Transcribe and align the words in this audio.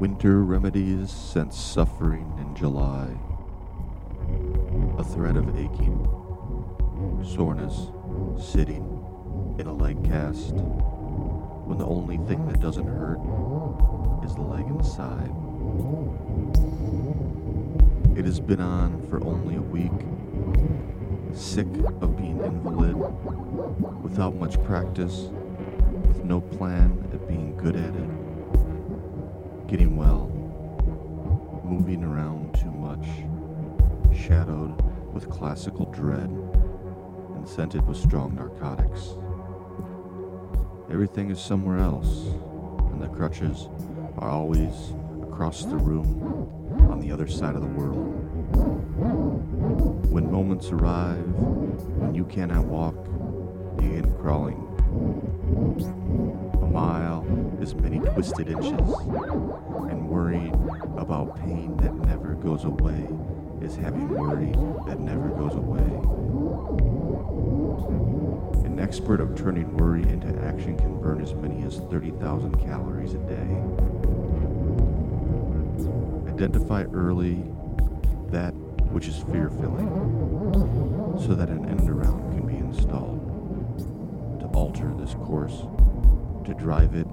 Winter 0.00 0.42
remedies 0.42 1.10
sense 1.10 1.58
suffering 1.58 2.32
in 2.40 2.56
July. 2.56 3.06
A 4.96 5.04
thread 5.04 5.36
of 5.36 5.54
aching, 5.58 6.08
soreness, 7.22 7.88
sitting 8.42 8.82
in 9.58 9.66
a 9.66 9.74
leg 9.74 10.02
cast, 10.02 10.54
when 10.54 11.76
the 11.76 11.84
only 11.84 12.16
thing 12.26 12.48
that 12.48 12.62
doesn't 12.62 12.86
hurt 12.86 13.20
is 14.24 14.34
the 14.34 14.40
leg 14.40 14.64
inside. 14.68 15.34
It 18.18 18.24
has 18.24 18.40
been 18.40 18.62
on 18.62 19.06
for 19.10 19.22
only 19.22 19.56
a 19.56 19.60
week. 19.60 19.92
Sick 21.38 21.66
of 22.00 22.16
being 22.16 22.40
invalid, 22.40 22.96
without 24.02 24.34
much 24.36 24.58
practice, 24.64 25.28
with 26.08 26.24
no 26.24 26.40
plan 26.40 27.06
at 27.12 27.28
being 27.28 27.54
good 27.58 27.76
at 27.76 27.94
it. 27.94 28.29
Getting 29.70 29.96
well, 29.96 30.28
moving 31.62 32.02
around 32.02 32.56
too 32.60 32.72
much, 32.72 33.06
shadowed 34.12 34.82
with 35.12 35.30
classical 35.30 35.86
dread, 35.92 36.28
and 37.36 37.48
scented 37.48 37.86
with 37.86 37.96
strong 37.96 38.34
narcotics. 38.34 39.10
Everything 40.90 41.30
is 41.30 41.40
somewhere 41.40 41.78
else, 41.78 42.26
and 42.90 43.00
the 43.00 43.06
crutches 43.06 43.68
are 44.18 44.28
always 44.28 44.92
across 45.22 45.64
the 45.64 45.76
room 45.76 46.50
on 46.90 46.98
the 46.98 47.12
other 47.12 47.28
side 47.28 47.54
of 47.54 47.60
the 47.60 47.68
world. 47.68 48.08
When 50.10 50.32
moments 50.32 50.72
arrive, 50.72 51.24
when 51.96 52.12
you 52.12 52.24
cannot 52.24 52.64
walk, 52.64 52.96
begin 53.76 54.12
crawling. 54.20 54.66
A 56.60 56.66
mile 56.66 57.24
is 57.60 57.74
many 57.74 57.98
twisted 57.98 58.48
inches, 58.48 58.72
and 58.72 60.08
worrying 60.08 60.54
about 60.96 61.38
pain 61.40 61.76
that 61.76 61.94
never 62.06 62.34
goes 62.34 62.64
away 62.64 63.06
is 63.60 63.76
having 63.76 64.08
worry 64.08 64.52
that 64.86 64.98
never 64.98 65.28
goes 65.28 65.54
away. 65.54 65.80
An 68.64 68.80
expert 68.80 69.20
of 69.20 69.36
turning 69.36 69.76
worry 69.76 70.02
into 70.04 70.28
action 70.42 70.78
can 70.78 70.98
burn 71.02 71.20
as 71.20 71.34
many 71.34 71.62
as 71.64 71.80
30,000 71.90 72.58
calories 72.60 73.12
a 73.12 73.18
day. 73.18 73.62
Identify 76.32 76.84
early 76.94 77.44
that 78.28 78.54
which 78.90 79.06
is 79.06 79.18
fear 79.30 79.50
filling 79.50 79.88
so 81.20 81.34
that 81.34 81.50
an 81.50 81.66
end 81.66 81.90
around 81.90 82.32
can 82.32 82.46
be 82.46 82.56
installed 82.56 83.20
to 84.40 84.46
alter 84.46 84.94
this 84.96 85.12
course, 85.14 85.66
to 86.46 86.54
drive 86.54 86.94
it 86.94 87.06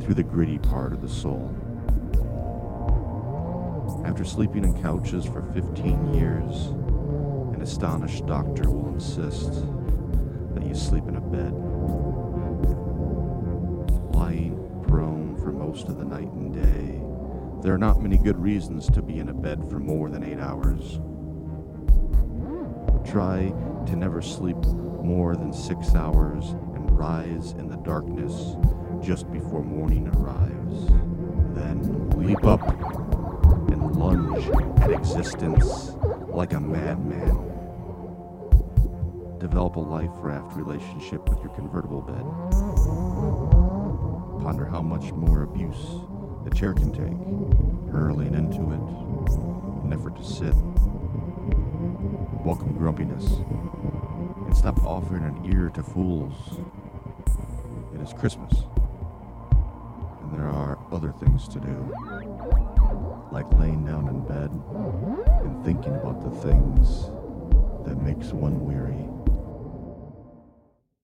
through 0.00 0.14
the 0.14 0.22
gritty 0.22 0.58
part 0.58 0.92
of 0.92 1.02
the 1.02 1.08
soul. 1.08 1.54
After 4.04 4.24
sleeping 4.24 4.64
on 4.64 4.80
couches 4.80 5.24
for 5.24 5.42
15 5.52 6.14
years, 6.14 6.66
an 7.54 7.60
astonished 7.60 8.26
doctor 8.26 8.70
will 8.70 8.88
insist 8.88 9.52
that 10.54 10.64
you 10.66 10.74
sleep 10.74 11.06
in 11.08 11.16
a 11.16 11.20
bed, 11.20 11.52
lying 14.14 14.56
prone 14.88 15.36
for 15.36 15.52
most 15.52 15.88
of 15.88 15.98
the 15.98 16.04
night 16.04 16.30
and 16.32 16.54
day. 16.54 17.00
There 17.62 17.74
are 17.74 17.78
not 17.78 18.00
many 18.00 18.16
good 18.16 18.38
reasons 18.38 18.86
to 18.90 19.02
be 19.02 19.18
in 19.18 19.28
a 19.28 19.34
bed 19.34 19.68
for 19.68 19.78
more 19.78 20.08
than 20.08 20.24
eight 20.24 20.40
hours. 20.40 20.98
Try 23.08 23.52
to 23.86 23.96
never 23.96 24.22
sleep 24.22 24.56
more 25.02 25.36
than 25.36 25.52
six 25.52 25.94
hours 25.94 26.50
and 26.74 26.90
rise 26.98 27.52
in 27.52 27.68
the 27.68 27.76
darkness 27.78 28.56
just 29.02 29.30
before 29.32 29.62
morning 29.62 30.08
arrives. 30.08 30.86
Then 31.54 32.10
leap 32.10 32.44
up 32.44 32.60
and 33.70 33.96
lunge 33.96 34.48
at 34.82 34.90
existence 34.90 35.92
like 36.28 36.52
a 36.52 36.60
madman. 36.60 37.46
Develop 39.38 39.76
a 39.76 39.80
life 39.80 40.10
raft 40.16 40.54
relationship 40.56 41.28
with 41.28 41.38
your 41.40 41.48
convertible 41.54 42.02
bed. 42.02 42.24
Ponder 44.42 44.66
how 44.66 44.82
much 44.82 45.12
more 45.12 45.42
abuse 45.42 46.00
the 46.44 46.50
chair 46.50 46.74
can 46.74 46.92
take, 46.92 47.92
hurling 47.92 48.34
into 48.34 48.60
it, 48.72 48.80
an 49.84 49.92
effort 49.92 50.16
to 50.16 50.24
sit. 50.24 50.54
Welcome 52.44 52.74
grumpiness, 52.76 53.26
and 54.46 54.56
stop 54.56 54.82
offering 54.84 55.24
an 55.24 55.52
ear 55.52 55.70
to 55.70 55.82
fools. 55.82 56.34
It 57.94 58.00
is 58.00 58.12
Christmas, 58.12 58.64
there 60.32 60.48
are 60.48 60.78
other 60.92 61.12
things 61.12 61.48
to 61.48 61.60
do, 61.60 61.94
like 63.32 63.50
laying 63.58 63.84
down 63.84 64.08
in 64.08 64.20
bed 64.26 64.50
and 65.44 65.64
thinking 65.64 65.94
about 65.96 66.22
the 66.22 66.30
things 66.40 67.10
that 67.84 68.00
makes 68.02 68.32
one 68.32 68.64
weary. 68.64 69.08